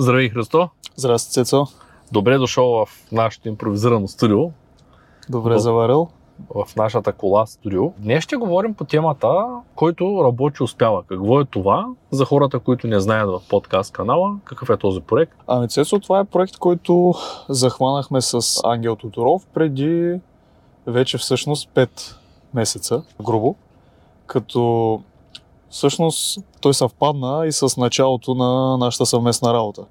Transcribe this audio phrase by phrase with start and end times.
[0.00, 0.68] Здравей, Христо!
[0.96, 1.66] Здрасти, Цецо.
[2.12, 4.50] Добре дошъл в нашето импровизирано студио,
[5.28, 6.08] Добре Доб- заварил.
[6.54, 7.90] в нашата кола студио.
[7.98, 9.28] Днес ще говорим по темата,
[9.74, 11.02] който работи успява.
[11.02, 15.32] Какво е това за хората, които не знаят в подкаст канала, какъв е този проект?
[15.46, 17.14] Ами, Цецо, това е проект, който
[17.48, 20.20] захванахме с Ангел Тодоров преди
[20.86, 22.16] вече всъщност 5
[22.54, 23.54] месеца, грубо.
[24.26, 25.02] Като
[25.70, 29.82] всъщност той съвпадна и с началото на нашата съвместна работа.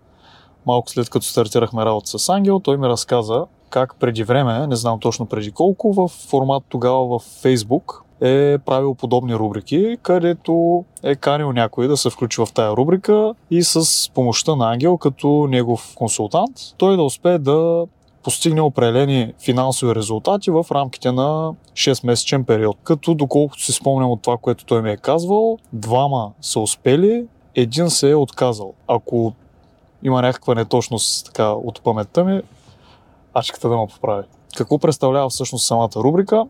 [0.66, 5.00] Малко след като стартирахме работа с Ангел, той ми разказа как преди време, не знам
[5.00, 11.52] точно преди колко, в формат тогава в Facebook е правил подобни рубрики, където е канил
[11.52, 16.56] някой да се включи в тая рубрика и с помощта на Ангел като негов консултант,
[16.78, 17.86] той да успее да
[18.24, 22.78] постигне определени финансови резултати в рамките на 6-месечен период.
[22.84, 27.90] Като доколкото си спомням от това, което той ми е казвал, двама са успели, един
[27.90, 28.74] се е отказал.
[28.88, 29.34] Ако
[30.04, 32.42] има някаква неточност така, от паметта ми,
[33.34, 34.24] ачката да ме поправи.
[34.56, 36.46] Какво представлява всъщност самата рубрика?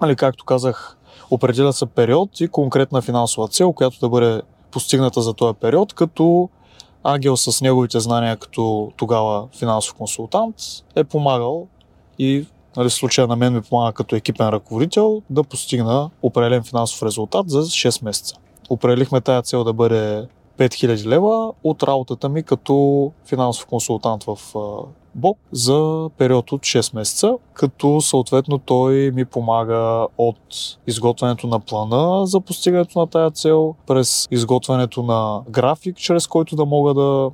[0.00, 0.96] Али, както казах,
[1.30, 6.48] определя се период и конкретна финансова цел, която да бъде постигната за този период, като
[7.08, 10.54] Ангел с неговите знания като тогава финансов консултант
[10.96, 11.66] е помагал
[12.18, 17.50] и нали, случая на мен ми помага като екипен ръководител да постигна определен финансов резултат
[17.50, 18.34] за 6 месеца.
[18.70, 20.26] Определихме тая цел да бъде
[20.58, 26.94] 5000 лева от работата ми като финансов консултант в а, БОК за период от 6
[26.94, 30.38] месеца, като съответно той ми помага от
[30.86, 36.64] изготвянето на плана за постигането на тая цел, през изготвянето на график, чрез който да
[36.64, 37.30] мога да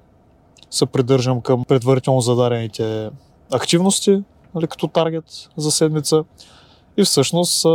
[0.71, 3.11] се придържам към предварително зададените
[3.53, 4.23] активности,
[4.55, 5.25] нали, като таргет
[5.57, 6.25] за седмица.
[6.97, 7.67] И всъщност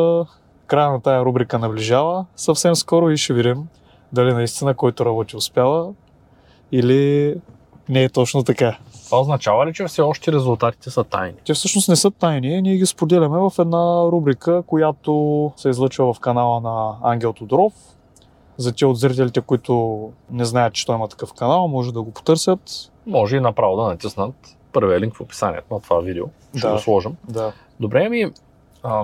[0.67, 3.67] края на тая рубрика наближава съвсем скоро и ще видим
[4.13, 5.93] дали наистина който работи успява
[6.71, 7.35] или
[7.89, 8.77] не е точно така.
[9.05, 11.37] Това означава ли, че все още резултатите са тайни?
[11.45, 16.19] Те всъщност не са тайни, ние ги споделяме в една рубрика, която се излъчва в
[16.19, 17.73] канала на Ангел Тодоров.
[18.57, 19.99] За те от зрителите, които
[20.31, 22.91] не знаят, че той има такъв канал, може да го потърсят.
[23.05, 24.35] Може и направо да натиснат
[24.73, 26.25] първия линк в описанието на това видео.
[26.57, 26.73] Ще Да.
[26.73, 27.15] го сложим.
[27.29, 27.53] Да.
[27.79, 28.31] Добре, ми,
[28.83, 29.03] а,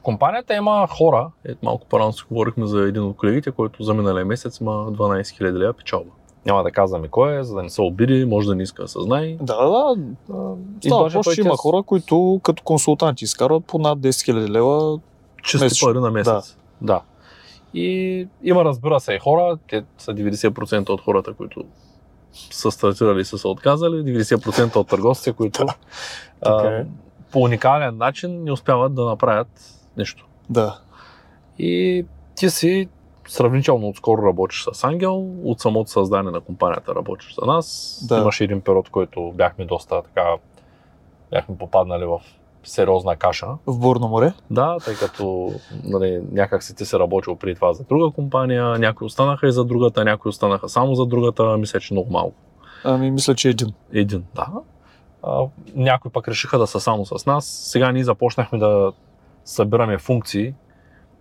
[0.00, 3.94] в компанията има хора, е, малко по-рано си говорихме за един от колегите, който за
[3.94, 6.10] миналия месец има 12 000 лева печалба.
[6.46, 8.88] Няма да казваме кой е, за да не се обиди, може да не иска да
[8.88, 9.36] се знае.
[9.40, 9.94] Да, да,
[10.28, 10.54] да.
[10.84, 14.48] И Става даже че има тя- хора, които като консултанти изкарват по над 10 000
[14.48, 14.98] лева.
[15.42, 15.88] Чисти Месечно.
[15.88, 16.56] пари на месец.
[16.80, 16.92] Да.
[16.94, 17.00] да.
[17.74, 21.64] И има, разбира се, и хора, те са 90% от хората, които
[22.32, 25.66] са стартирали и са се отказали, 90% от търговците, които
[26.42, 26.84] а,
[27.32, 29.48] по уникален начин не успяват да направят
[29.96, 30.26] нещо.
[30.50, 30.78] Да.
[31.58, 32.88] И ти си
[33.28, 37.98] сравнително отскоро работиш с Ангел, от самото създание на компанията работиш за нас.
[38.08, 38.18] Да.
[38.18, 40.26] Имаше един период, в който бяхме доста така,
[41.30, 42.20] бяхме попаднали в
[42.64, 43.46] сериозна каша.
[43.66, 44.32] В Бурно море.
[44.50, 45.52] Да, тъй като
[45.84, 49.64] нали, някак си ти се работил преди това за друга компания, някои останаха и за
[49.64, 52.36] другата, някои останаха само за другата, мисля, че много малко.
[52.84, 53.72] Ами, мисля, че един.
[53.92, 54.48] Един, да.
[55.22, 57.46] А, някои пък решиха да са само с нас.
[57.46, 58.92] Сега ние започнахме да
[59.44, 60.54] събираме функции,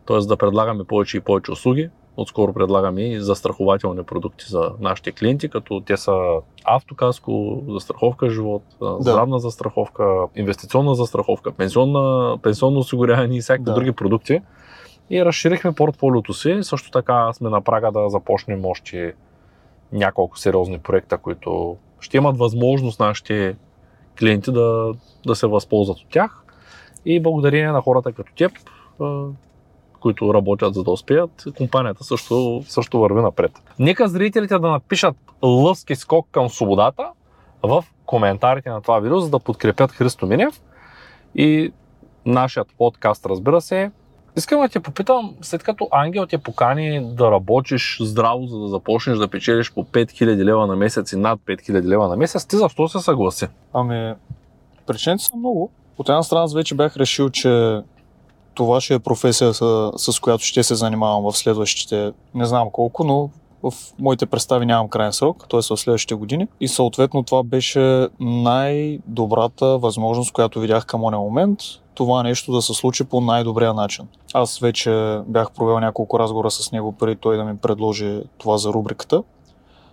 [0.08, 0.18] т.е.
[0.20, 1.90] да предлагаме повече и повече услуги.
[2.18, 6.16] Отскоро предлагаме и застрахователни продукти за нашите клиенти, като те са
[6.66, 8.98] автокаско, застраховка живот, да.
[9.00, 13.74] здравна застраховка, инвестиционна застраховка, пенсионна, пенсионно осигуряване и всякакви Да.
[13.74, 14.42] други продукти.
[15.10, 16.60] И разширихме портфолиото си.
[16.62, 19.14] Също така сме на прага да започнем още
[19.92, 23.56] няколко сериозни проекта, които ще имат възможност нашите
[24.20, 24.94] клиенти да,
[25.26, 26.44] да се възползват от тях.
[27.06, 28.52] И благодарение на хората като теб,
[30.00, 33.52] които работят за да успеят, компанията също, също върви напред.
[33.80, 37.10] Нека зрителите да напишат лъвски скок към свободата
[37.64, 40.62] в коментарите на това видео, за да подкрепят Христо Минев
[41.36, 41.74] и
[42.26, 43.92] нашият подкаст, разбира се.
[44.36, 49.18] Искам да те попитам, след като Ангел те покани да работиш здраво, за да започнеш
[49.18, 52.88] да печелиш по 5000 лева на месец и над 5000 лева на месец, ти защо
[52.88, 53.48] се съгласи?
[53.74, 54.14] Ами,
[54.88, 55.72] причините са много.
[56.00, 57.82] От една страна аз вече бях решил, че
[58.54, 63.30] това ще е професия, с, която ще се занимавам в следващите, не знам колко, но
[63.64, 65.60] в моите представи нямам крайен срок, т.е.
[65.60, 66.48] в следващите години.
[66.60, 71.60] И съответно това беше най-добрата възможност, която видях към ония момент.
[71.94, 74.08] Това нещо да се случи по най-добрия начин.
[74.34, 78.70] Аз вече бях провел няколко разговора с него преди той да ми предложи това за
[78.70, 79.24] рубриката.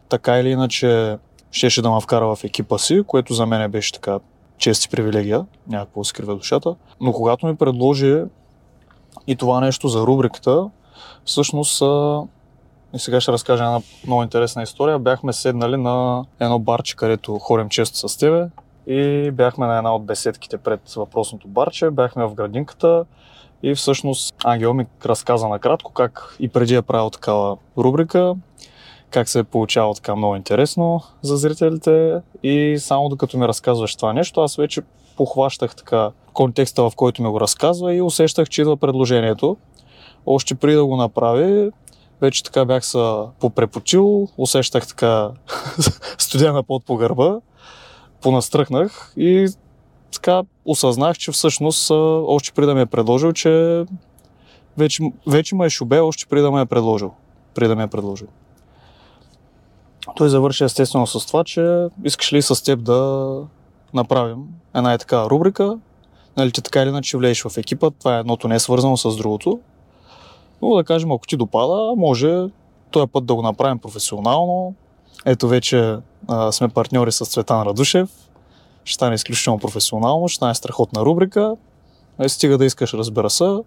[0.08, 1.18] Така или иначе,
[1.50, 4.18] щеше да ме вкара в екипа си, което за мен беше така
[4.58, 6.74] чест и привилегия, някакво скрива душата.
[7.00, 8.22] Но когато ми предложи
[9.26, 10.70] и това нещо за рубриката,
[11.24, 11.82] всъщност
[12.94, 14.98] И сега ще разкажа една много интересна история.
[14.98, 18.48] Бяхме седнали на едно барче, където ходим често с тебе
[18.86, 23.04] и бяхме на една от беседките пред въпросното барче, бяхме в градинката
[23.62, 28.34] и всъщност Ангел ми разказа накратко как и преди е правил такава рубрика,
[29.16, 34.12] как се е получавало така много интересно за зрителите и само докато ми разказваш това
[34.12, 34.82] нещо, аз вече
[35.16, 39.56] похващах така контекста, в който ми го разказва и усещах, че идва предложението.
[40.26, 41.70] Още преди да го направи,
[42.20, 42.98] вече така бях се
[43.40, 45.30] попрепочил, усещах така
[46.18, 47.40] студена под по гърба,
[48.22, 49.48] понастръхнах и
[50.12, 51.90] така осъзнах, че всъщност
[52.26, 53.84] още преди да ми е предложил, че
[54.78, 57.12] вече, вече ме е шубе, още преди да ме е предложил.
[57.54, 58.28] Преди да ме е предложил.
[60.16, 63.40] Той завърши естествено с това, че искаш ли с теб да
[63.94, 64.38] направим
[64.74, 65.78] една и така рубрика,
[66.36, 69.16] нали, ти така или иначе влезеш в екипа, това е едното не е свързано с
[69.16, 69.60] другото,
[70.62, 72.44] но да кажем, ако ти допада, може
[72.90, 74.74] този път да го направим професионално.
[75.24, 75.96] Ето вече
[76.28, 78.08] а, сме партньори с Цветан Радушев,
[78.84, 81.56] ще стане изключително професионално, ще стане страхотна рубрика,
[82.20, 83.58] е, стига да искаш, разбира се,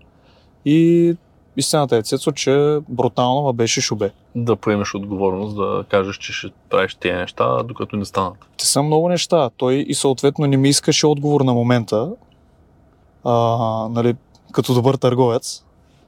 [0.65, 1.15] и
[1.57, 4.11] истината е, Цецо, че брутално беше шубе.
[4.35, 8.37] Да поемеш отговорност, да кажеш, че ще правиш тези неща, докато не станат.
[8.57, 9.49] Те са много неща.
[9.57, 12.11] Той и съответно не ми искаше отговор на момента,
[13.23, 13.33] а,
[13.91, 14.15] нали,
[14.51, 15.63] като добър търговец.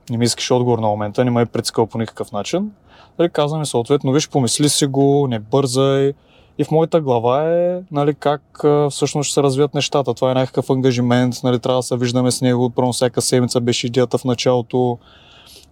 [0.10, 2.72] Не ми искаше отговор на момента, не ме е предскал по никакъв начин.
[3.20, 6.14] Нали, казваме съответно, виж, помисли си го, не бързай.
[6.58, 8.42] И в моята глава е нали, как
[8.90, 10.14] всъщност ще се развият нещата.
[10.14, 12.70] Това е някакъв ангажимент, нали, трябва да се виждаме с него.
[12.70, 14.98] Първо всяка седмица беше идеята в началото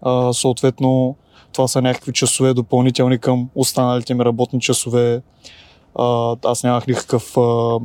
[0.01, 1.15] а, съответно,
[1.53, 5.21] това са някакви часове допълнителни към останалите ми работни часове.
[5.95, 7.79] А, аз нямах никакъв а,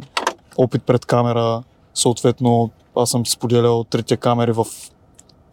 [0.56, 1.62] опит пред камера.
[1.94, 4.66] Съответно, аз съм споделял трите камери в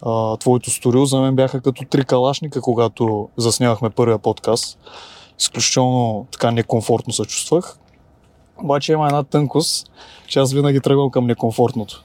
[0.02, 1.06] а, твоето студио.
[1.06, 4.80] За мен бяха като три калашника, когато заснявахме първия подкаст.
[5.40, 7.78] Изключително така некомфортно се чувствах.
[8.64, 9.92] Обаче има една тънкост,
[10.28, 12.04] че аз винаги тръгвам към некомфортното.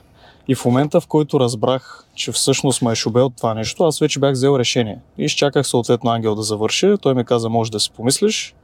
[0.49, 4.19] И в момента, в който разбрах, че всъщност ме е шубел това нещо, аз вече
[4.19, 4.99] бях взел решение.
[5.19, 6.95] И изчаках съответно Ангел да завърши.
[7.03, 8.55] Той ми каза, може да си помислиш.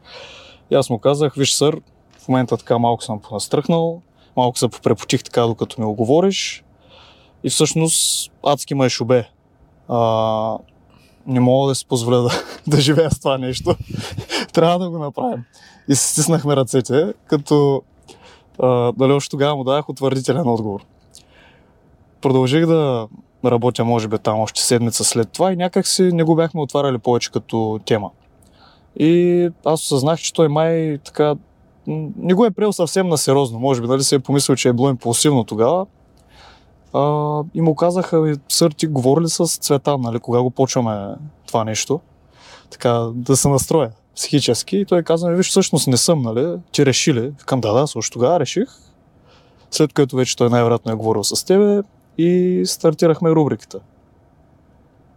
[0.70, 1.80] И аз му казах, виж сър,
[2.18, 4.02] в момента така малко съм понастръхнал,
[4.36, 6.64] малко се попрепотих така, докато ми оговориш.
[7.44, 9.28] И всъщност адски ме е шубе.
[9.88, 10.58] А,
[11.26, 12.30] не мога да си позволя да,
[12.66, 13.76] да живея с това нещо.
[14.52, 15.44] Трябва да го направим.
[15.88, 17.82] И се стиснахме ръцете, като
[18.58, 20.84] а, дали още тогава му дадах утвърдителен отговор
[22.22, 23.08] продължих да
[23.44, 26.98] работя, може би, там още седмица след това и някак си не го бяхме отваряли
[26.98, 28.10] повече като тема.
[28.96, 31.34] И аз осъзнах, че той май така
[31.86, 33.58] не го е приел съвсем на сериозно.
[33.58, 35.86] Може би, дали се е помислил, че е било импулсивно тогава.
[36.92, 41.14] А, и му казаха, сър, ти говори ли с Цветан, нали, кога го почваме
[41.46, 42.00] това нещо?
[42.70, 44.76] Така, да се настроя психически.
[44.76, 46.58] И той каза, виж, всъщност не съм, нали?
[46.72, 47.32] Ти реши ли?
[47.46, 48.68] Към да, да, също тогава реших.
[49.70, 51.82] След което вече той най-вероятно е говорил с тебе,
[52.18, 53.80] и стартирахме рубриката.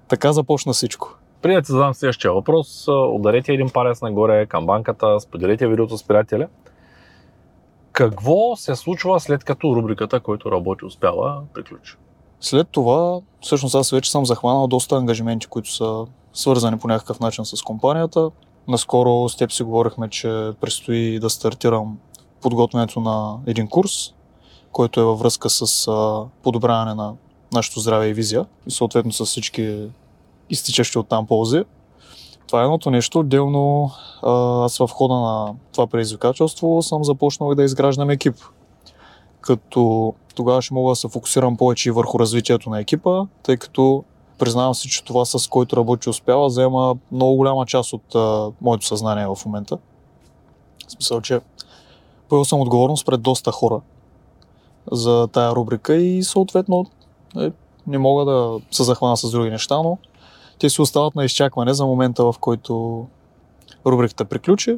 [0.07, 1.17] Така започна всичко.
[1.41, 6.03] Преди да ти задам следващия въпрос, ударете един палец нагоре към банката, споделете видеото с
[6.03, 6.47] приятеля.
[7.91, 11.95] Какво се случва след като рубриката, който работи, успява, приключи?
[12.39, 17.45] След това, всъщност аз вече съм захванал доста ангажименти, които са свързани по някакъв начин
[17.45, 18.31] с компанията.
[18.67, 21.97] Наскоро с теб си говорихме, че предстои да стартирам
[22.41, 24.13] подготвянето на един курс,
[24.75, 27.13] който е във връзка с а, подобряване на
[27.53, 29.89] нашето здраве и визия и съответно с всички
[30.49, 31.63] изтичащи от там ползи.
[32.47, 33.19] Това е едното нещо.
[33.19, 33.91] Отделно
[34.63, 38.35] аз в хода на това предизвикателство съм започнал да изграждам екип.
[39.41, 44.03] Като тогава ще мога да се фокусирам повече и върху развитието на екипа, тъй като
[44.37, 48.85] признавам си, че това с който работи успява, взема много голяма част от а, моето
[48.85, 49.77] съзнание в момента.
[50.87, 51.39] В смисъл, че
[52.29, 53.81] поел съм отговорност пред доста хора,
[54.91, 56.85] за тая рубрика и съответно
[57.37, 57.51] е,
[57.87, 59.97] не мога да се захвана с други неща, но
[60.59, 63.05] те си остават на изчакване за момента, в който
[63.85, 64.77] рубриката приключи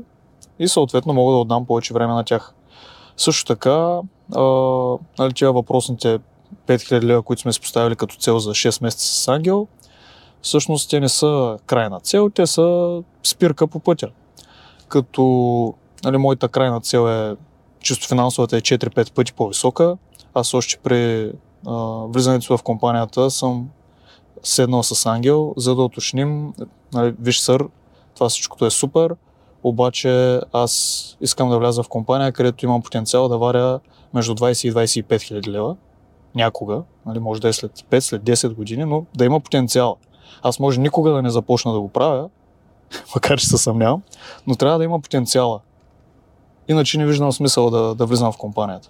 [0.59, 2.53] и съответно мога да отдам повече време на тях.
[3.17, 4.01] Също така,
[5.19, 6.19] нали, тия въпросните
[6.67, 9.67] 5000 лева, които сме си поставили като цел за 6 месеца с Ангел,
[10.41, 14.09] всъщност те не са крайна цел, те са спирка по пътя.
[14.87, 15.73] Като
[16.03, 17.35] нали, моята крайна цел е
[17.87, 19.97] чисто финансовата е 4-5 пъти по-висока.
[20.33, 21.31] Аз още при
[21.67, 21.73] а,
[22.07, 23.69] влизането в компанията съм
[24.43, 26.53] седнал с Ангел, за да уточним,
[26.93, 27.65] нали, виж сър,
[28.15, 29.15] това всичкото е супер,
[29.63, 33.79] обаче аз искам да вляза в компания, където имам потенциал да варя
[34.13, 35.75] между 20 и 25 хиляди лева
[36.35, 39.97] някога, нали, може да е след 5, след 10 години, но да има потенциал.
[40.41, 42.29] Аз може никога да не започна да го правя,
[43.15, 44.01] макар че се съмнявам,
[44.47, 45.59] но трябва да има потенциала.
[46.67, 48.89] Иначе не виждам смисъл да, да влизам в компанията.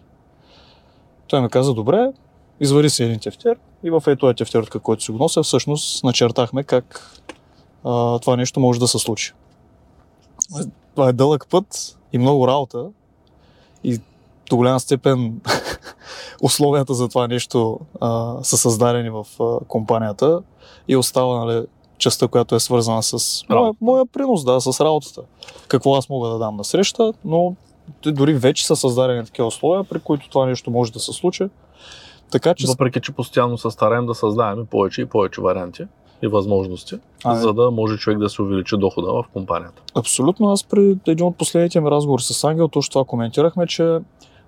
[1.27, 2.12] Той ми каза, добре,
[2.60, 7.19] извари си един тефтер и в ето тефтер, който си го нося, всъщност начертахме как
[7.84, 9.34] а, това нещо може да се случи.
[10.96, 12.86] Това е дълъг път и много работа
[13.84, 14.00] и
[14.50, 15.41] до голяма степен
[16.41, 20.41] условията за това нещо а, са създадени в а, компанията
[20.88, 21.65] и остава нали,
[21.98, 25.22] частта, която е свързана с моя, моя принос, да, с работата.
[25.67, 27.55] Какво аз мога да дам на среща, но
[28.06, 31.50] дори вече са създадени такива условия, при които това нещо може да се случи.
[32.32, 32.67] Така, че...
[32.67, 35.84] Въпреки, че постоянно се стараем да създаваме повече и повече варианти
[36.22, 39.82] и възможности, а, за да може човек да се увеличи дохода в компанията.
[39.96, 40.51] Абсолютно.
[40.51, 43.98] Аз при един от последните ми разговори с Ангел точно това коментирахме, че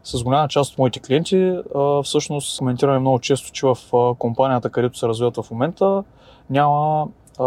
[0.04, 4.70] с голяма част от моите клиенти а, всъщност коментираме много често, че в а, компанията,
[4.70, 6.04] където се развиват в момента,
[6.50, 7.08] няма
[7.40, 7.46] а,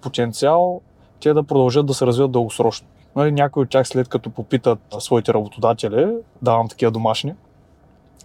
[0.00, 0.80] потенциал
[1.20, 2.86] те да продължат да се развиват дългосрочно.
[3.16, 6.08] Нали, някои от тях след като попитат своите работодатели,
[6.42, 7.34] давам такива домашни,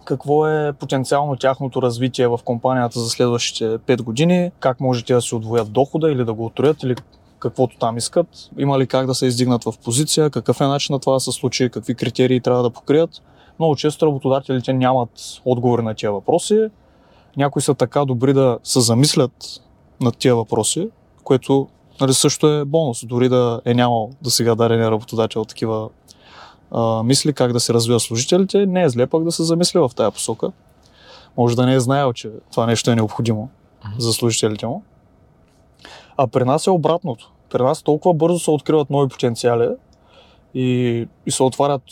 [0.04, 5.34] какво е потенциално тяхното развитие в компанията за следващите 5 години, как можете да си
[5.34, 6.94] отвоят дохода или да го отроят или
[7.38, 8.26] каквото там искат,
[8.58, 11.32] има ли как да се издигнат в позиция, какъв е начин на това да се
[11.32, 13.10] случи, какви критерии трябва да покрият.
[13.58, 15.10] Много често работодателите нямат
[15.44, 16.66] отговори на тези въпроси.
[17.36, 19.32] Някои са така добри да се замислят
[20.00, 20.88] над тези въпроси,
[21.24, 21.68] което
[22.02, 25.88] нали, също е бонус, дори да е нямал да сега дарения работодател такива
[26.70, 29.90] а, мисли как да се развива служителите, не е зле пък да се замисли в
[29.96, 30.52] тая посока.
[31.36, 33.98] Може да не е знаел, че това нещо е необходимо mm-hmm.
[33.98, 34.82] за служителите му.
[36.16, 37.32] А при нас е обратното.
[37.50, 39.68] При нас толкова бързо се откриват нови потенциали
[40.54, 41.82] и, и се отварят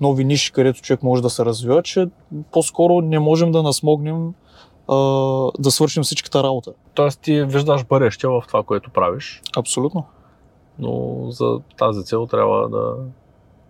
[0.00, 2.06] нови ниши, където човек може да се развива, че
[2.52, 4.34] по-скоро не можем да насмогнем
[4.88, 4.94] а,
[5.58, 6.72] да свършим всичката работа.
[6.94, 9.42] Тоест ти виждаш бъдеще в това, което правиш.
[9.56, 10.04] Абсолютно.
[10.78, 12.94] Но за тази цел трябва да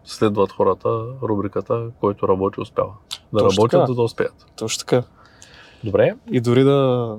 [0.04, 0.88] следват хората
[1.22, 2.92] рубриката, който работи успява.
[3.32, 3.94] Да Точно работят, така.
[3.94, 4.46] да успеят.
[4.56, 5.02] Точно така.
[5.84, 6.14] Добре.
[6.30, 7.16] И дори да,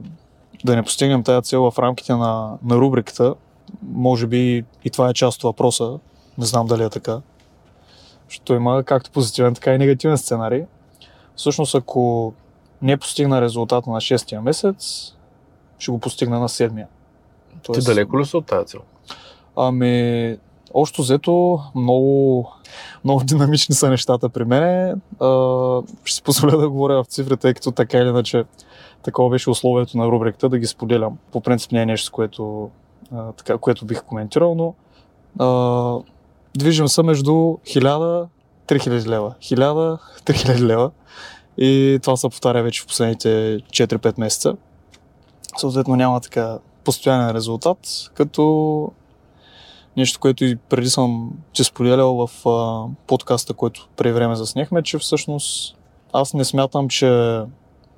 [0.66, 3.36] да не постигнем тази цел в рамките на, на рубриката,
[3.84, 6.00] може би и това е част от въпроса,
[6.38, 7.22] не знам дали е така,
[8.30, 10.64] защото има както позитивен, така и негативен сценарий.
[11.36, 12.34] Всъщност, ако
[12.82, 15.14] не постигна резултата на 6-я месец,
[15.80, 16.88] ще го постигна на 7-я.
[17.64, 18.80] Тоест, Ти далеко ли си от тази цел?
[19.56, 20.38] Ами,
[20.74, 22.52] общо взето, много,
[23.04, 25.02] много динамични са нещата при мен.
[26.04, 28.44] ще си позволя да говоря в цифри, тъй като така или иначе
[29.04, 31.18] такова беше условието на рубриката, да ги споделям.
[31.32, 32.70] По принцип не е нещо, което,
[33.14, 34.74] а, така, което бих коментирал, но
[35.46, 36.00] а,
[36.58, 38.28] движим се между 1000
[38.68, 39.34] 3000 лева.
[39.42, 40.92] 1000 3000 лева.
[41.62, 43.28] И това се повтаря вече в последните
[43.60, 44.56] 4-5 месеца.
[45.58, 47.78] Съответно няма така постоянен резултат,
[48.14, 48.92] като
[49.98, 54.98] нещо, което и преди съм ти споделял в а, подкаста, който преди време заснехме, че
[54.98, 55.78] всъщност
[56.14, 57.40] аз не смятам, че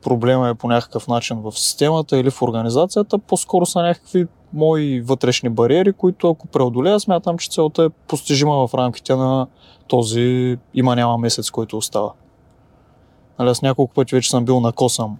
[0.01, 5.49] проблема е по някакъв начин в системата или в организацията, по-скоро са някакви мои вътрешни
[5.49, 9.47] бариери, които ако преодолея, смятам, че целта е постижима в рамките на
[9.87, 12.11] този има-няма месец, който остава.
[13.41, 15.17] Нали, аз няколко пъти вече съм бил на косъм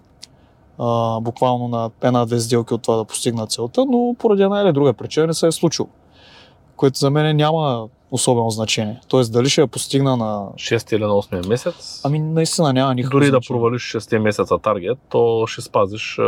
[0.78, 4.92] а, буквално на една-две сделки от това да постигна целта, но поради една или друга
[4.92, 5.88] причина не се е случило.
[6.76, 9.00] Което за мен няма особено значение.
[9.08, 10.48] Тоест, дали ще я постигна на...
[10.54, 12.00] 6 или на 8 месец?
[12.04, 13.40] Ами, наистина няма никакво Дори значение.
[13.40, 16.18] да провалиш 6 месеца таргет, то ще спазиш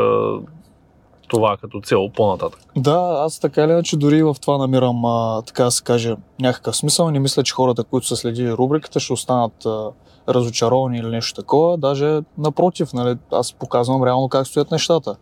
[1.35, 2.61] това като цел по-нататък.
[2.77, 6.77] Да, аз така или иначе дори в това намирам, а, така да се каже, някакъв
[6.77, 7.11] смисъл.
[7.11, 9.91] Не мисля, че хората, които са следили рубриката, ще останат а,
[10.29, 11.79] разочаровани или нещо такова.
[11.79, 15.17] Даже напротив, нали, аз показвам реално как стоят нещата.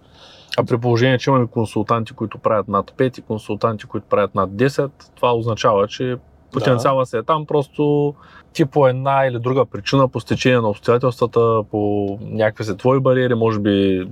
[0.58, 4.50] А при положение, че имаме консултанти, които правят над 5 и консултанти, които правят над
[4.50, 6.16] 10, това означава, че
[6.52, 7.06] потенциала да.
[7.06, 8.14] се е там, просто
[8.52, 13.34] ти по една или друга причина, по стечение на обстоятелствата, по някакви се твои бариери,
[13.34, 14.06] може би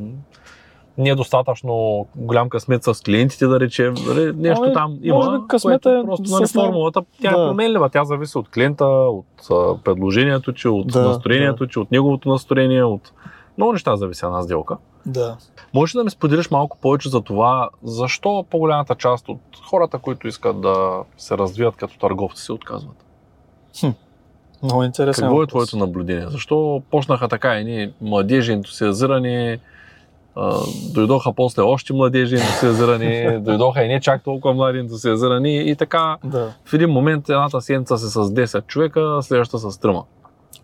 [0.98, 3.94] не е достатъчно голям късмет с клиентите, да речем.
[4.06, 5.16] Нали, нещо ами, там има.
[5.16, 7.42] Може би късмет е просто нали, формулата, тя да.
[7.42, 7.88] е променлива.
[7.88, 9.26] Тя зависи от клиента, от
[9.84, 13.12] предложението, че от да, настроението, че от неговото настроение, от
[13.58, 14.76] много неща зависи една сделка.
[15.06, 15.36] Да.
[15.74, 20.60] Може да ми споделиш малко повече за това, защо по-голямата част от хората, които искат
[20.60, 23.04] да се развият като търговци, се отказват?
[24.62, 25.26] Много интересно.
[25.26, 26.26] Какво е твоето наблюдение?
[26.28, 29.58] Защо почнаха така едни младежи, ентусиазирани,
[30.94, 36.52] дойдоха после още младежи ентусиазирани, дойдоха и не чак толкова млади ентусиазирани и така да.
[36.64, 40.02] в един момент едната седмица се с 10 човека, следващата с тръма.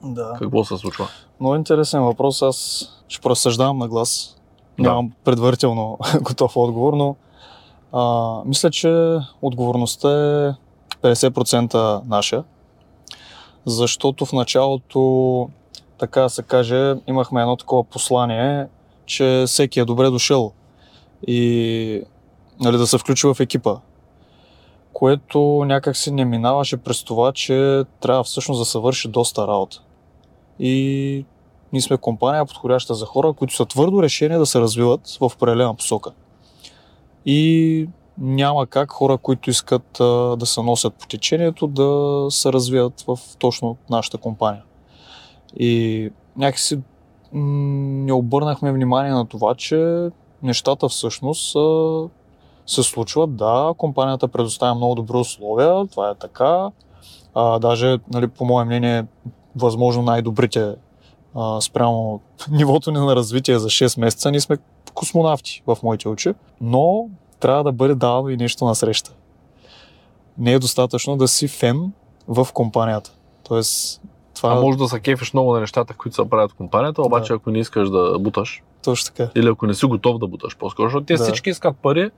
[0.02, 0.32] Да.
[0.38, 1.06] Какво се случва?
[1.40, 2.42] Много интересен въпрос.
[2.42, 4.36] Аз ще просъждавам на глас.
[4.78, 4.88] Да.
[4.88, 7.16] Нямам предварително готов отговор, но
[7.92, 10.54] А, мисля, че отговорността е
[11.02, 12.44] 50% наша,
[13.64, 15.48] защото в началото,
[15.98, 18.66] така се каже, имахме едно такова послание,
[19.06, 20.52] че всеки е добре дошъл
[21.26, 22.02] и
[22.60, 23.76] нали, да се включи в екипа.
[24.92, 29.82] Което някак си не минаваше през това, че трябва всъщност да се върши доста работа.
[30.58, 31.24] И
[31.72, 35.74] ние сме компания, подходяща за хора, които са твърдо решени да се развиват в определена
[35.74, 36.12] посока.
[37.26, 43.04] И няма как хора, които искат а, да се носят по течението, да се развият
[43.06, 44.62] в точно нашата компания.
[45.56, 46.78] И някакси
[47.36, 50.08] не обърнахме внимание на това, че
[50.42, 51.56] нещата всъщност
[52.66, 53.36] се случват.
[53.36, 56.70] Да, компанията предоставя много добри условия, това е така.
[57.34, 59.04] А, даже, нали, по мое мнение,
[59.56, 60.74] възможно най-добрите
[61.34, 64.30] а, спрямо нивото ни на развитие за 6 месеца.
[64.30, 64.56] Ние сме
[64.94, 67.08] космонавти в моите очи, но
[67.40, 69.12] трябва да бъде давано и нещо на среща.
[70.38, 71.92] Не е достатъчно да си фен
[72.28, 73.12] в компанията.
[73.48, 74.02] Тоест,
[74.36, 74.52] това...
[74.52, 77.36] А може да се кефиш много на нещата, които се правят в компанията, обаче Да.
[77.36, 79.30] ако не искаш да буташ, Точно така.
[79.40, 81.22] или ако не си готов да буташ по-скоро, защото те Да.
[81.22, 82.10] всички искат пари,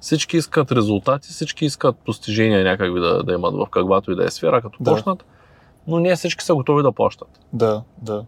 [0.00, 4.30] всички искат резултати, всички искат постижения някакви да, да имат в каквато и да е
[4.30, 4.90] сфера, като Да.
[4.90, 5.24] почнат,
[5.86, 7.28] но не всички са готови да плащат.
[7.52, 8.24] Да, да.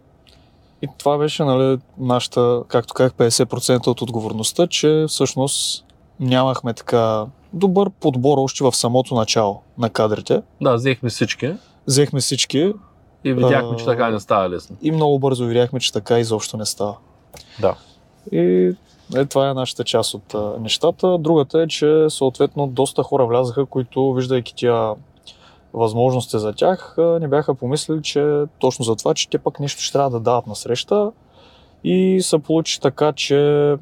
[0.81, 5.85] И това беше, нали, нашата, както казах, 50% от отговорността, че всъщност
[6.19, 10.41] нямахме така добър подбор още в самото начало на кадрите.
[10.61, 11.53] Да, взехме всички
[11.87, 12.73] Взехме всички
[13.27, 14.77] и видяхме, че така не става лесно.
[14.81, 16.95] и много бързо видяхме, че така изобщо не става.
[17.61, 17.75] Да.
[18.31, 18.73] И
[19.15, 21.17] е, това е нашата част от а, нещата.
[21.17, 24.93] Другата е, че съответно доста хора влязаха, които виждайки тия
[25.73, 29.93] възможности за тях, не бяха помислили, че точно за това, че те пък нещо ще
[29.93, 31.11] трябва да дават на среща.
[31.83, 33.75] И се получи така, че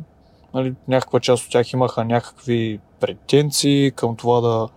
[0.53, 4.67] нали, някаква част от тях имаха някакви претенции към това да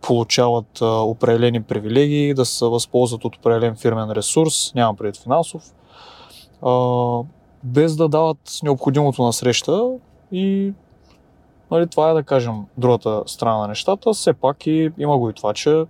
[0.00, 5.74] получават определени привилегии, да се възползват от определен фирмен ресурс, нямам пред финансов,
[7.64, 9.90] без да дават необходимото на среща
[10.32, 10.72] и
[11.70, 14.12] нали, това е да кажем другата страна на нещата.
[14.12, 15.84] Все пак и има го и това, че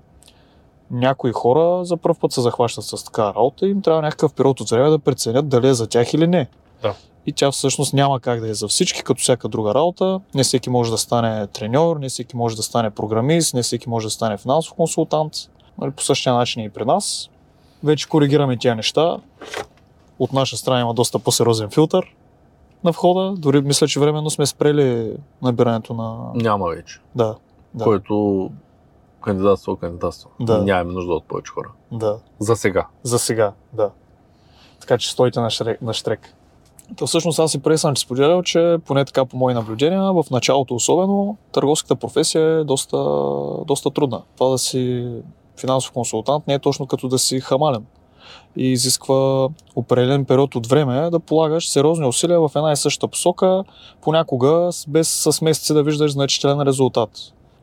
[0.90, 4.60] някои хора за първ път се захващат с така работа и им трябва някакъв период
[4.60, 6.48] от време да преценят дали е за тях или не.
[6.82, 6.94] Да.
[7.26, 10.20] И тя всъщност няма как да е за всички, като всяка друга работа.
[10.34, 14.06] Не всеки може да стане треньор, не всеки може да стане програмист, не всеки може
[14.06, 15.32] да стане финансов консултант.
[15.78, 17.30] Нали, по същия начин и при нас.
[17.84, 19.16] Вече коригираме тия неща.
[20.18, 22.14] От наша страна има доста по-сериозен филтър
[22.84, 23.34] на входа.
[23.38, 26.30] Дори мисля, че временно сме спрели набирането на...
[26.34, 27.00] Няма вече.
[27.14, 27.36] Да,
[27.74, 27.84] Да.
[27.84, 28.50] Който
[29.20, 30.30] кандидатства, кандидатства.
[30.40, 30.62] Да.
[30.62, 31.68] Нямаме нужда от повече хора.
[31.92, 32.18] да.
[32.38, 32.86] За сега.
[33.02, 33.90] За сега, да.
[34.80, 36.34] Така че стойте на, шрек, на штрек.
[36.96, 40.24] То всъщност аз и преди съм ти споделял, че поне така по мои наблюдения, в
[40.30, 42.96] началото особено, търговската професия е доста,
[43.66, 44.22] доста трудна.
[44.36, 45.08] Това да си
[45.60, 47.84] финансов консултант не е точно като да си хамален.
[48.56, 53.64] И изисква определен период от време да полагаш сериозни усилия в една и съща посока,
[54.00, 57.10] понякога без с месеци да виждаш значителен резултат.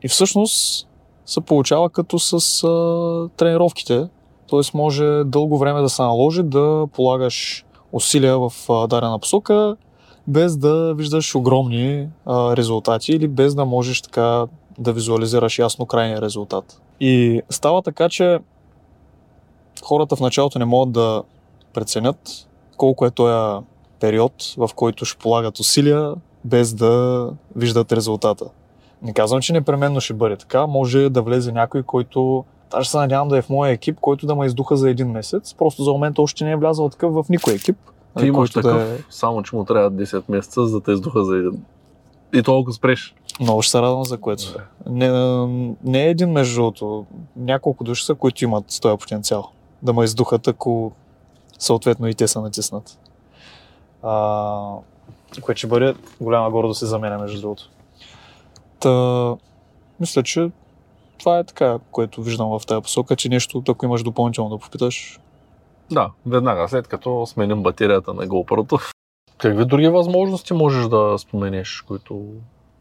[0.02, 0.88] И всъщност
[1.26, 4.08] се получава като с а, тренировките,
[4.50, 4.60] т.е.
[4.74, 9.76] може дълго време да се наложи да полагаш усилия в а, дадена посока,
[10.26, 14.46] без да виждаш огромни резултати или без да можеш така
[14.78, 16.80] да визуализираш ясно крайния резултат.
[17.00, 18.38] И става така, че
[19.82, 21.22] хората в началото не могат да
[21.72, 23.64] преценят колко е този
[24.00, 27.26] период, в който ще полагат усилия, без да
[27.56, 28.44] виждат резултата.
[29.02, 30.66] Не казвам, че непременно ще бъде така.
[30.66, 34.34] Може да влезе някой, който Даже се надявам да е в моя екип, който да
[34.34, 35.54] ме издуха за един месец.
[35.54, 37.76] Просто за момента още не е влязъл такъв в никой екип.
[38.18, 38.98] Ти имаш такъв, да е...
[39.10, 41.62] само че му трябва 10 месеца, за да те издуха за един.
[42.32, 43.14] И толкова спреш.
[43.40, 44.54] Много ще се радвам за което.
[44.86, 45.10] Не,
[45.84, 47.06] не е един между другото.
[47.36, 49.50] Няколко души са, които имат този потенциал.
[49.82, 50.92] Да ме издухат, ако
[51.58, 52.98] съответно и те са натиснат.
[54.02, 54.74] А,
[55.42, 57.70] което ще бъде голяма гордост и за мен, между другото.
[58.80, 59.36] Та,
[60.00, 60.50] мисля, че
[61.20, 65.20] това е така, което виждам в тази посока, че нещо, ако имаш допълнително да попиташ,
[65.92, 68.92] Да, веднага след като сменим батерията на GoPro.
[69.38, 72.22] Какви други възможности можеш да споменеш, които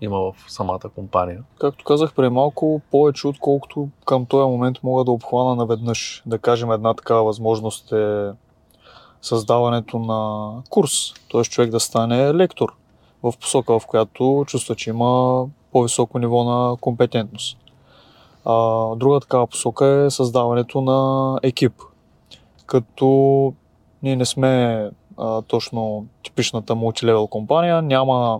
[0.01, 1.43] има в самата компания?
[1.59, 6.23] Както казах преди малко, повече отколкото към този момент мога да обхвана наведнъж.
[6.25, 8.31] Да кажем, една такава възможност е
[9.21, 11.41] създаването на курс, т.е.
[11.41, 12.75] човек да стане лектор
[13.23, 17.57] в посока, в която чувства, че има по-високо ниво на компетентност.
[18.51, 21.73] А, друга такава посока е създаването на екип,
[22.65, 23.07] като
[24.03, 28.39] ние не сме а, точно типичната мултилевел компания, няма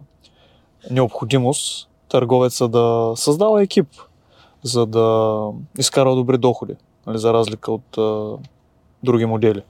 [0.92, 3.88] необходимост търговеца да създава екип,
[4.64, 6.76] за да изкара добри доходи,
[7.08, 8.38] нали, за разлика от а,
[9.04, 9.62] други модели.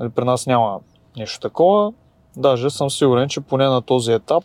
[0.00, 0.80] Нали, при нас няма
[1.16, 1.92] нещо такова.
[2.36, 4.44] Даже съм сигурен, че поне на този етап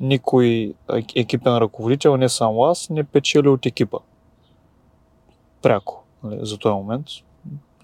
[0.00, 0.74] никой
[1.16, 3.98] екипен ръководител, не само аз, не печели от екипа.
[5.66, 7.06] Пряко, нали, за този момент.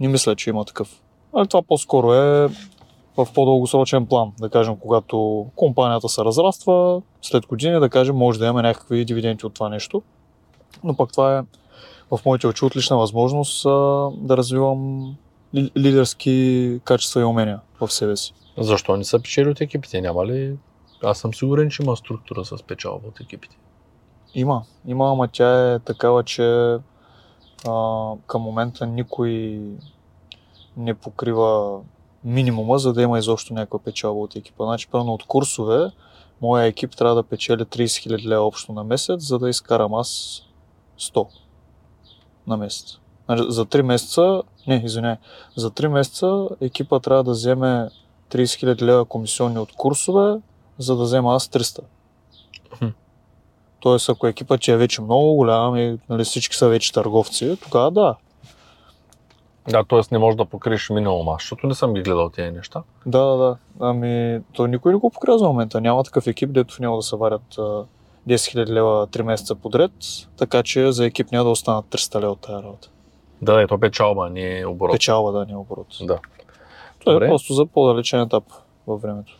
[0.00, 1.02] Не мисля, че има такъв.
[1.32, 2.48] Але това по-скоро е
[3.16, 4.32] в по-дългосрочен план.
[4.40, 9.46] Да кажем, когато компанията се разраства, след години, да кажем, може да имаме някакви дивиденти
[9.46, 10.02] от това нещо.
[10.84, 11.42] Но пък това е
[12.10, 13.70] в моите очи отлична възможност а,
[14.16, 15.14] да развивам
[15.54, 18.34] лидерски качества и умения в себе си.
[18.58, 20.00] Защо не са печели от екипите?
[20.00, 20.56] Няма ли?
[21.04, 23.56] Аз съм сигурен, че има структура с печалба от екипите.
[24.34, 24.62] Има.
[24.86, 26.76] Има, ама тя е такава, че
[27.68, 29.60] а, към момента никой
[30.76, 31.80] не покрива
[32.24, 34.64] минимума, за да има изобщо някаква печалба от екипа.
[34.64, 35.90] Значи, първо от курсове,
[36.42, 40.42] моя екип трябва да печели 30 000 лева общо на месец, за да изкарам аз
[41.00, 41.26] 100
[42.46, 42.98] на месец.
[43.24, 45.16] Значи, за 3 месеца, не, извиняй,
[45.56, 47.88] за 3 месеца екипа трябва да вземе
[48.30, 50.40] 30 000 лева комисионни от курсове,
[50.78, 51.80] за да взема аз 300.
[53.82, 57.90] Тоест, ако екипа че е вече много голям и нали, всички са вече търговци, тогава
[57.90, 58.14] да.
[59.68, 60.00] Да, т.е.
[60.12, 62.82] не можеш да покриеш минимума, защото не съм ги гледал тези неща.
[63.06, 63.56] Да, да, да.
[63.80, 65.80] Ами, то никой не го покрива за момента.
[65.80, 67.86] Няма такъв екип, дето в него да се варят 10
[68.28, 69.92] 000 лева 3 месеца подред,
[70.36, 72.88] така че за екип няма да останат 300 лева от тази работа.
[73.42, 74.92] Да, ето печалба, не е оборот.
[74.92, 75.86] Печалба, да, не е оборот.
[76.00, 76.18] Да.
[76.98, 78.44] Това е просто за по-далечен етап
[78.86, 79.38] във времето.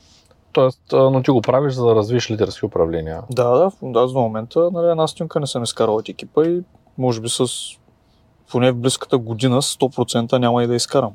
[0.53, 3.23] Тоест, но ти го правиш за да развиш лидерски управления.
[3.31, 6.63] Да, да, да, за момента нали, една стюнка не съм изкарал от екипа и
[6.99, 7.47] може би с
[8.51, 11.13] поне в близката година 100% няма и да изкарам.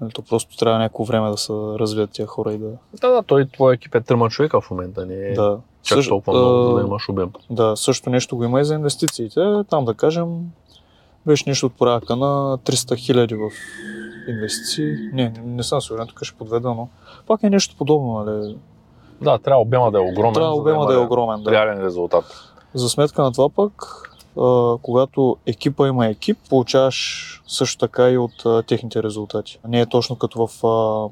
[0.00, 2.70] Нали, то просто трябва някакво време да се развият тия хора и да...
[3.00, 5.58] Да, да, той твой екип е трима човека в момента, не е да.
[5.82, 7.30] чак също, толкова много, за да имаш обем.
[7.50, 9.64] Да, също нещо го има и за инвестициите.
[9.70, 10.52] Там да кажем,
[11.26, 13.50] беше нещо от порядка на 300 хиляди в
[14.28, 14.96] инвестиции.
[15.12, 16.88] Не, не съм сигурен, тук ще подведа, но
[17.26, 18.56] пак е нещо подобно, нали?
[19.22, 20.34] Да, трябва обема да е огромен.
[20.34, 21.50] Трябва обема да, да е огромен, да.
[21.50, 22.24] Реален резултат.
[22.74, 23.82] За сметка на това пък,
[24.40, 29.58] а, когато екипа има екип, получаваш също така и от а, техните резултати.
[29.68, 31.08] Не е точно като в а,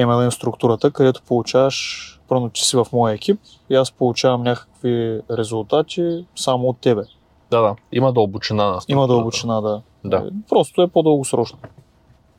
[0.00, 6.26] MLM структурата, където получаваш, първо, че си в моя екип и аз получавам някакви резултати
[6.36, 7.02] само от тебе.
[7.50, 7.76] Да, да.
[7.92, 9.82] Има дълбочина на Има дълбочина, да.
[10.04, 10.30] Да.
[10.48, 11.58] Просто е по-дългосрочно.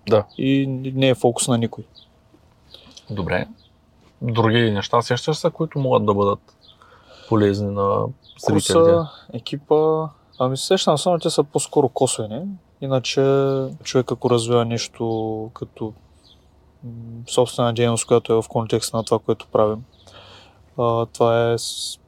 [0.09, 0.25] Да.
[0.37, 1.83] И не е фокус на никой.
[3.09, 3.47] Добре.
[4.21, 6.39] Други неща сещаш са, които могат да бъдат
[7.29, 8.05] полезни на
[8.39, 8.73] зрителите?
[8.73, 10.07] Курса, екипа,
[10.39, 12.41] ами сещам само, те са по-скоро косвени.
[12.81, 13.21] Иначе
[13.83, 15.93] човек ако развива нещо като
[17.29, 19.83] собствена дейност, която е в контекста на това, което правим,
[21.13, 21.55] това е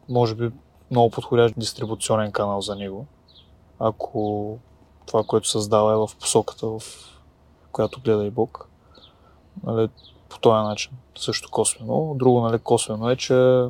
[0.10, 0.51] може би
[0.91, 3.06] много подходящ дистрибуционен канал за него.
[3.79, 4.58] Ако
[5.06, 6.82] това, което създава е в посоката, в
[7.74, 8.68] която гледа и Бог.
[9.64, 9.90] Нали,
[10.30, 10.92] по този начин.
[11.18, 12.16] Също косвено.
[12.16, 13.66] Друго нали, косвено е, че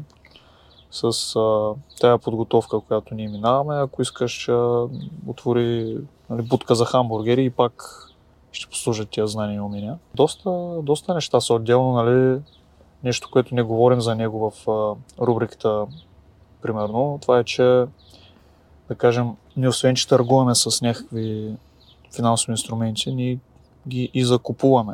[0.92, 4.88] с а, тая подготовка, която ние минаваме, ако искаш а,
[5.28, 5.98] отвори
[6.30, 8.00] нали, будка за хамбургери и пак
[8.52, 9.98] ще послужат тия знания и умения.
[10.16, 12.42] Доста, доста неща са отделно, нали,
[13.04, 15.86] нещо, което не говорим за него в а, рубриката,
[16.62, 17.86] примерно, това е, че
[18.88, 21.56] да кажем, ние освен, че търгуваме с някакви
[22.16, 23.40] финансови инструменти, ние
[23.88, 24.94] ги и закупуваме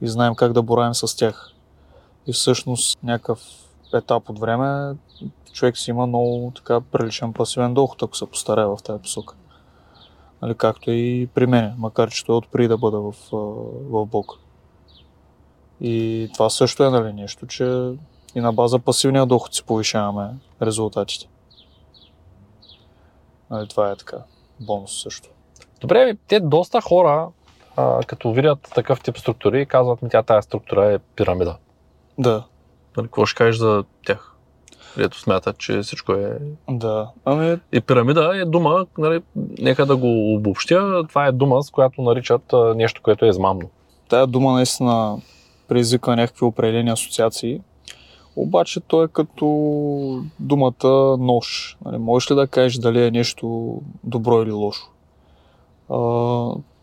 [0.00, 1.52] и знаем как да боравим с тях.
[2.26, 3.40] И всъщност някакъв
[3.94, 4.96] етап от време
[5.52, 9.34] човек си има много така приличен пасивен доход, ако се постарае в тази посока.
[10.42, 13.14] Нали, както и при мен, макар че той е отпри да бъда в,
[13.90, 14.32] в Бог.
[15.80, 17.92] И това също е нали, нещо, че
[18.34, 20.30] и на база пасивния доход си повишаваме
[20.62, 21.28] резултатите.
[23.50, 24.16] Нали, това е така.
[24.60, 25.28] Бонус също.
[25.80, 27.28] Добре, те доста хора
[27.78, 31.56] а, като видят такъв тип структури, казват ми, тя тази структура е пирамида.
[32.18, 32.44] Да.
[32.96, 34.34] Нали, какво ще кажеш за тях?
[34.94, 36.38] Където смятат, че всичко е...
[36.70, 37.10] Да.
[37.24, 37.58] Ами...
[37.72, 39.22] И пирамида е дума, нали,
[39.58, 43.70] нека да го обобщя, това е дума, с която наричат а, нещо, което е измамно.
[44.08, 45.18] Тая дума наистина
[45.68, 47.60] предизвика някакви определени асоциации,
[48.36, 49.46] обаче той е като
[50.38, 51.76] думата нож.
[51.84, 54.90] Нали, можеш ли да кажеш дали е нещо добро или лошо?
[55.90, 55.98] А,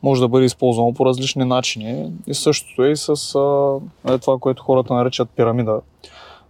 [0.06, 2.12] може да бъде използвано по различни начини.
[2.28, 5.82] И същото е и с а, е това, което хората наричат пирамида.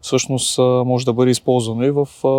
[0.02, 2.34] Всъщност а, може да бъде използвано и в а,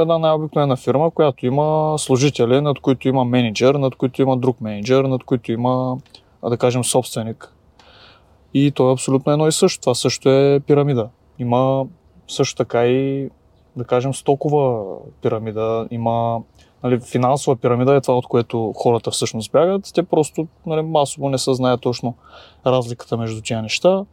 [0.00, 5.04] една най-обикновена фирма, която има служители, над които има менеджер, над които има друг менеджер,
[5.04, 5.98] над които има,
[6.48, 7.52] да кажем, собственик.
[8.54, 9.80] И то е абсолютно едно и също.
[9.80, 11.08] Това също е пирамида.
[11.38, 11.86] Има
[12.28, 13.30] също така и,
[13.76, 14.84] да кажем, стокова
[15.22, 15.88] пирамида.
[15.90, 16.40] Има
[16.84, 19.90] нали, финансова пирамида е това, от което хората всъщност бягат.
[19.94, 22.14] Те просто нали, масово не съзнаят точно
[22.66, 24.04] разликата между тези неща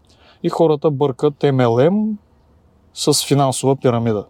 [0.43, 2.13] и хората бъркат MLM
[2.93, 4.25] с финансова пирамида,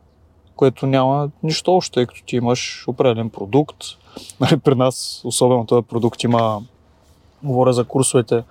[0.55, 3.77] което няма нищо общо, тъй като ти имаш определен продукт.
[4.39, 6.61] Нали, при нас, особено този продукт има,
[7.43, 8.43] говоря за курсовете,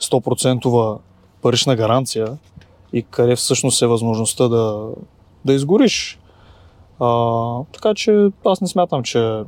[0.00, 0.98] 100%
[1.42, 2.38] парична гаранция
[2.92, 4.88] и къде всъщност е възможността да,
[5.44, 6.18] да изгориш.
[7.00, 9.42] А, така че аз не смятам, че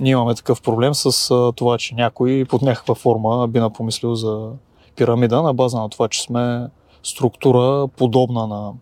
[0.00, 4.50] ние имаме такъв проблем с а, това, че някой под някаква форма би напомислил за
[4.96, 6.68] пирамида на база на това, че сме
[7.02, 8.72] структура подобна на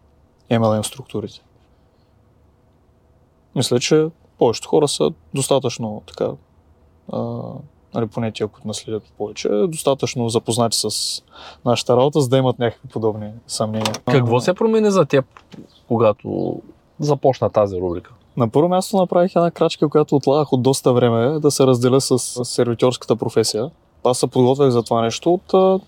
[0.50, 1.40] MLM структурите.
[3.54, 4.06] Мисля, че
[4.38, 6.30] повечето хора са достатъчно така,
[7.94, 10.88] нали, поне тия, които наследят повече, достатъчно запознати с
[11.64, 13.92] нашата работа, за да имат някакви подобни съмнения.
[14.10, 15.24] Какво се промени за теб,
[15.88, 16.56] когато
[17.00, 18.12] започна тази рубрика?
[18.36, 22.18] На първо място направих една крачка, която отлагах от доста време да се разделя с
[22.44, 23.70] сервитьорската професия.
[24.04, 25.80] Аз се подготвях за това нещо от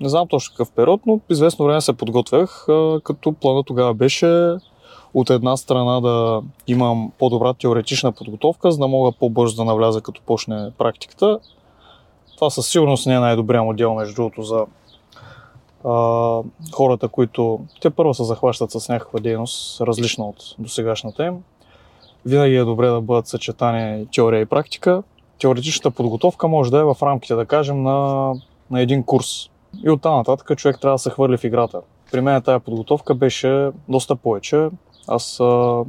[0.00, 2.66] не знам точно какъв период, но известно време се подготвях,
[3.02, 4.56] като плана тогава беше
[5.14, 10.22] от една страна да имам по-добра теоретична подготовка, за да мога по-бързо да навляза като
[10.26, 11.38] почне практиката.
[12.36, 14.66] Това със сигурност не е най-добрият модел, между другото, за
[15.84, 21.42] а, хората, които те първо се захващат с някаква дейност, различна от досегашната им.
[22.26, 25.02] Винаги е добре да бъдат съчетани теория и практика.
[25.40, 28.32] Теоретичната подготовка може да е в рамките, да кажем, на,
[28.70, 29.50] на един курс.
[29.84, 31.80] И оттам нататък човек трябва да се хвърли в играта.
[32.12, 34.68] При мен тази подготовка беше доста повече.
[35.08, 35.84] Аз а,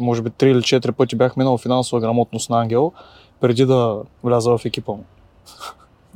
[0.00, 2.92] може би 3 или 4 пъти бях минал финансова грамотност на Ангел,
[3.40, 5.04] преди да вляза в екипа му.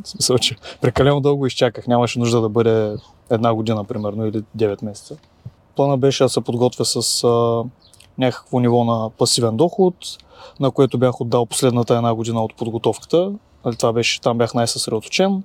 [0.04, 1.86] В смисъл, че прекалено дълго изчаках.
[1.86, 2.96] Нямаше нужда да бъде
[3.30, 5.16] една година, примерно, или 9 месеца.
[5.76, 7.64] Плана беше да се подготвя с а,
[8.18, 9.94] някакво ниво на пасивен доход,
[10.60, 13.32] на което бях отдал последната една година от подготовката.
[13.64, 15.42] Нали, това беше, там бях най-съсредоточен.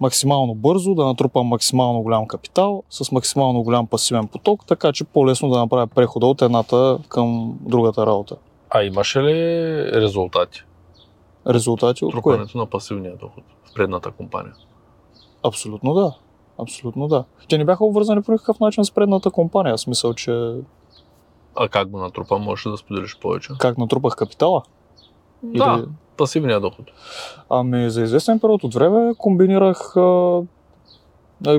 [0.00, 5.48] Максимално бързо, да натрупам максимално голям капитал, с максимално голям пасивен поток, така че по-лесно
[5.48, 8.36] да направя прехода от едната към другата работа.
[8.70, 9.34] А имаше ли
[9.92, 10.62] резултати?
[11.46, 12.38] Резултати от кое?
[12.54, 14.52] на пасивния доход в предната компания.
[15.42, 16.14] Абсолютно да.
[16.58, 17.24] Абсолютно да.
[17.48, 19.76] Те не бяха обвързани по никакъв начин с предната компания.
[19.76, 20.54] В смисъл, че...
[21.56, 22.38] А как го натрупа?
[22.38, 23.52] Можеш да споделиш повече?
[23.58, 24.62] Как натрупах капитала?
[25.42, 25.88] Да, Или...
[26.16, 26.86] пасивния доход.
[27.50, 30.40] Ами за известен период от време комбинирах а,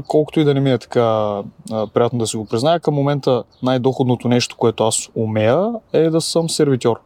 [0.08, 3.43] колкото и да не ми е така а, приятно да си го призная, към момента
[3.63, 7.00] най-доходното нещо, което аз умея е да съм сервитьор.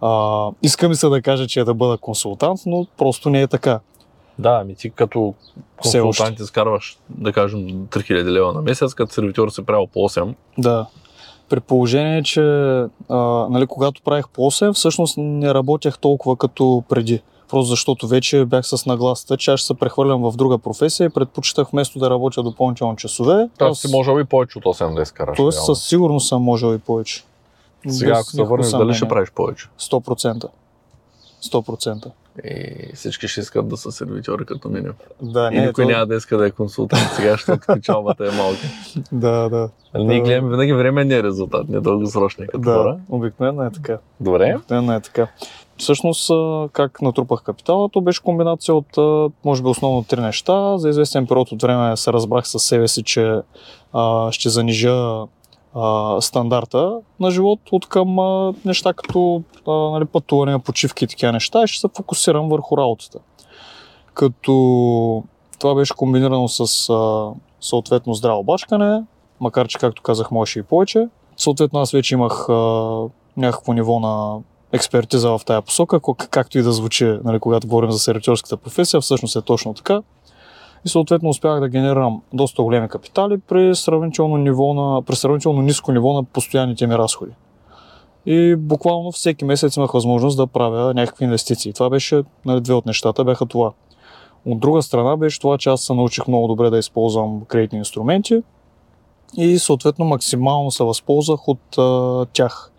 [0.00, 3.80] А, искам се да кажа, че е да бъда консултант, но просто не е така.
[4.38, 5.34] Да, ами ти като
[5.82, 10.34] консултант изкарваш, да кажем, 3000 лева на месец, като сервитьор се правил по 8.
[10.58, 10.86] Да.
[11.48, 12.40] При положение, че
[13.08, 13.16] а,
[13.50, 17.22] нали, когато правих по 8, всъщност не работех толкова като преди.
[17.48, 21.10] Просто защото вече бях с нагласата, че аз ще се прехвърлям в друга професия и
[21.10, 23.48] предпочитах вместо да работя допълнително часове.
[23.58, 25.36] Тоест си можел и повече от 8 да изкараш.
[25.36, 27.24] Тоест със сигурност съм можел и повече.
[27.88, 29.68] Сега, ако се върнеш, дали ще правиш повече?
[29.80, 30.48] 100%.
[31.42, 32.10] 100%.
[32.44, 34.94] И всички ще искат да са сервитьори като минем.
[35.22, 35.90] Да, не, и никой то...
[35.90, 38.58] няма да иска да е консултант сега, защото печалбата е малка.
[39.12, 39.70] да, да.
[39.92, 42.98] Али ние гледаме винаги временния резултат, не дългосрочния като да, хора.
[43.08, 43.98] обикновено е така.
[44.20, 44.54] Добре.
[44.56, 45.26] Обикновено е така.
[45.78, 46.30] Всъщност,
[46.72, 48.96] как натрупах капитала, то беше комбинация от,
[49.44, 50.78] може би, основно три неща.
[50.78, 53.40] За известен период от време се разбрах със себе си, че
[53.92, 55.24] а, ще занижа
[55.74, 61.32] а, стандарта на живот от към а, неща като а, нали, пътуване, почивки и такива
[61.32, 63.18] неща и ще се фокусирам върху работата.
[64.14, 64.52] Като
[65.58, 69.02] това беше комбинирано с а, съответно здраво бачкане,
[69.40, 71.08] макар че, както казах, можеше и повече.
[71.36, 72.54] Съответно, аз вече имах а,
[73.36, 74.38] някакво ниво на
[74.72, 76.00] експертиза в тая посока,
[76.30, 80.02] както и да звучи, нали, когато говорим за сервиторската професия, всъщност е точно така
[80.84, 85.92] и съответно успях да генерирам доста големи капитали при сравнително, ниво на, при сравнително ниско
[85.92, 87.32] ниво на постоянните ми разходи.
[88.26, 91.72] И буквално всеки месец имах възможност да правя някакви инвестиции.
[91.72, 93.72] Това беше, нали, две от нещата бяха това.
[94.46, 98.42] От друга страна беше това, че аз се научих много добре да използвам кредитни инструменти
[99.36, 102.72] и съответно максимално се възползвах от а, тях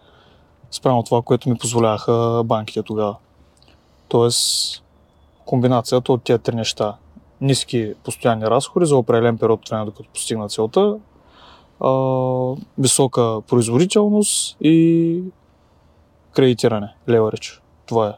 [0.72, 3.16] спрямо това, което ми позволяваха банките тогава.
[4.08, 4.84] Тоест,
[5.46, 6.96] комбинацията от тези три неща
[7.42, 10.98] ниски постоянни разходи за определен период от време, докато постигна целта,
[11.80, 11.90] а,
[12.78, 15.24] висока производителност и
[16.32, 17.62] кредитиране, леверидж.
[17.86, 18.14] Това е.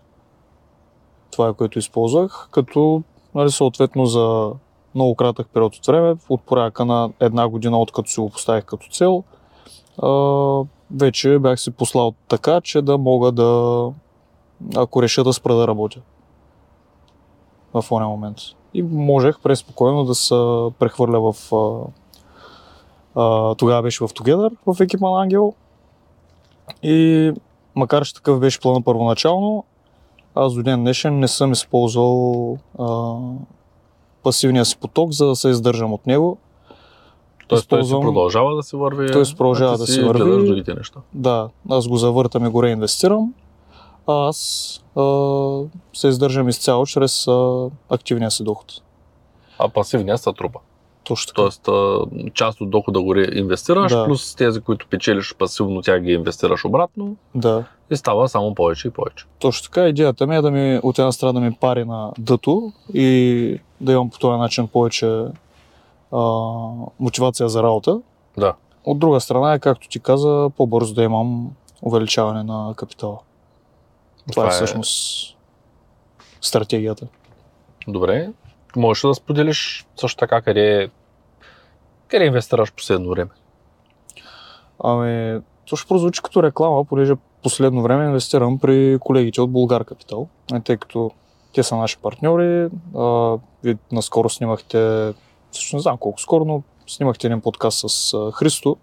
[1.32, 3.04] Това е което използвах, като
[3.36, 4.52] нали, съответно за
[4.96, 8.88] много кратък период от време, от порядка на една година, откато си го поставих като
[8.90, 9.24] цел,
[10.04, 10.10] а,
[10.92, 13.90] вече бях си послал така, че да мога да,
[14.76, 16.02] ако реша да спра да работя
[17.74, 18.38] в този момент.
[18.74, 20.36] И можех преспокойно да се
[20.80, 21.54] прехвърля в...
[23.16, 25.54] А, тогава беше в Together, в екипа на Ангел.
[26.84, 27.32] И
[27.76, 29.64] макар че такъв беше плана първоначално,
[30.36, 33.16] аз до ден днешен не съм използвал а,
[34.24, 36.38] пасивния си поток, за да се издържам от него.
[37.48, 39.12] Тоест той си продължава да се върви.
[39.12, 40.48] Той продължава ти да си върви.
[40.48, 41.00] другите неща.
[41.14, 43.34] Да, аз го завъртам и го реинвестирам.
[44.08, 44.40] А аз
[44.96, 45.02] а,
[45.94, 48.66] се издържам изцяло чрез а, активния си доход.
[49.60, 50.60] А пасивният се трупа.
[51.04, 51.42] Точно така.
[51.42, 52.00] Тоест а,
[52.34, 54.06] част от дохода го инвестираш, Да.
[54.06, 58.92] плюс тези, които печелиш пасивно, тя ги инвестираш обратно Да, и става само повече и
[58.92, 59.26] повече.
[59.40, 59.88] точно така.
[59.88, 63.92] Идеята ми е да ми от една страна да ми пари на дъто и да
[63.92, 65.26] имам по този начин повече
[66.12, 66.20] а,
[67.00, 68.02] мотивация за работа.
[68.38, 68.54] Да.
[68.86, 73.18] От друга страна е, както ти каза, по-бързо да имам увеличаване на капитала.
[74.32, 75.38] Това, е всъщност
[76.42, 77.08] стратегията.
[77.88, 78.30] Добре.
[78.76, 80.90] Можеш ли да споделиш също така къде,
[82.08, 83.30] къде инвестираш последно време?
[84.84, 90.28] Ами, то ще прозвучи като реклама, понеже последно време инвестирам при колегите от Булгар Капитал,
[90.54, 91.12] е, тъй като
[91.54, 92.70] те са наши партньори.
[92.96, 95.14] А, вие наскоро снимахте,
[95.52, 98.78] всъщност не знам колко скоро, но снимахте един подкаст с Христо,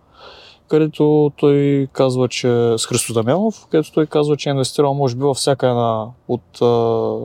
[0.69, 5.23] където той казва, че с Христо Дамянов, където той казва, че е инвестирал може би
[5.23, 7.17] във всяка една от а,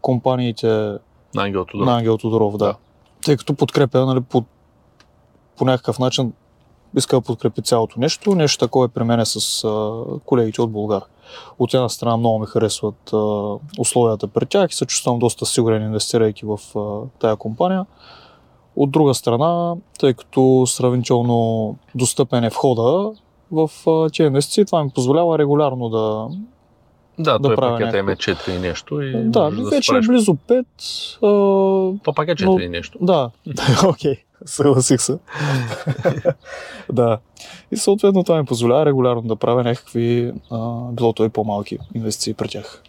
[0.00, 0.66] компаниите
[1.34, 1.86] На Ангел Тодоров.
[1.86, 2.64] на Ангел Тодоров, да.
[2.64, 2.76] Да.
[3.24, 4.44] Тъй като подкрепя, нали, по,
[5.56, 6.32] по някакъв начин
[6.96, 8.34] иска да подкрепи цялото нещо.
[8.34, 11.02] Нещо такова е при мен с а, колегите от Българ.
[11.58, 13.16] От една страна много ми харесват а,
[13.78, 17.86] условията при тях и се чувствам доста сигурен инвестирайки в а, тая компания.
[18.76, 23.10] От друга страна, тъй като сравнително достъпен е входа
[23.52, 23.70] в
[24.20, 26.28] инвестиции, това ми позволява регулярно да,
[27.18, 28.32] Да, да той правя пакет е някакво.
[28.32, 30.06] 4 и нещо и да, да вече е справиш.
[30.08, 30.64] близо 5.
[31.16, 32.98] А, То пак е 4 но- и нещо.
[33.00, 33.30] Да,
[33.88, 35.18] окей, съгласих се.
[36.92, 37.18] да.
[37.70, 42.34] И съответно това ми позволява регулярно да правя някакви, а, било то и по-малки инвестиции
[42.34, 42.82] при тях.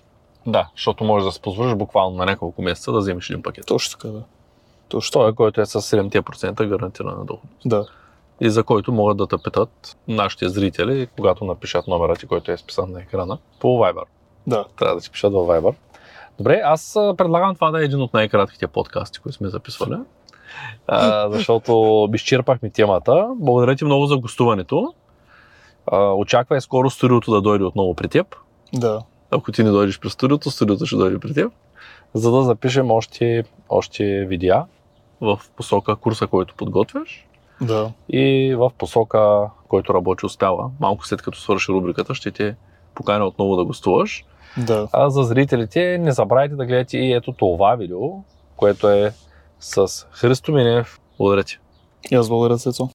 [0.48, 3.65] Да, защото можеш да се позволиш буквално на няколко месеца да вземеш един пакет.
[3.65, 4.24] Точно така, да.
[5.13, 5.27] Така.
[5.27, 7.49] е, който е с 7% гарантирана доход.
[7.65, 7.86] Да.
[8.41, 12.53] И за който могат да те питат нашите зрители, когато напишат номера ти, който е
[12.53, 14.03] изписан на екрана, по Viber.
[14.47, 14.65] Да.
[14.79, 15.75] Трябва да си пишат във Viber.
[16.38, 19.95] Добре, аз предлагам това да е един от най-кратките подкасти, които сме записвали.
[20.88, 23.27] А, защото изчерпахме темата.
[23.36, 24.93] Благодаря ти много за гостуването.
[25.91, 28.36] А, очаквай скоро студиото да дойде отново при теб.
[28.73, 29.01] Да.
[29.32, 31.53] Ако ти не дойдеш при студиото, студиото ще дойде при теб.
[32.13, 34.65] За да запишем още, още видеа
[35.23, 37.27] в посока курса, който подготвяш
[37.62, 37.91] Да.
[38.09, 40.69] и в посока, който работи успява.
[40.79, 42.55] Малко след като свърши рубриката, ще те
[42.95, 44.25] поканя отново да гостуваш.
[44.57, 44.88] Да.
[44.93, 47.99] А за зрителите, не забравяйте да гледате и ето това видео,
[48.55, 49.13] което е
[49.59, 50.99] с Христо Минев.
[51.17, 51.57] Благодаря ти.
[52.12, 52.89] И аз благодаря, Цецо.